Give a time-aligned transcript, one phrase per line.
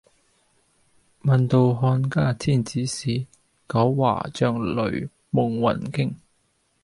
[1.21, 3.23] 聞道漢家天子使，
[3.69, 6.15] 九華帳里夢魂驚。